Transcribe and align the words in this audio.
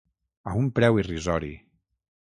A 0.51 0.55
un 0.61 0.71
preu 0.79 0.99
irrisori. 1.03 1.55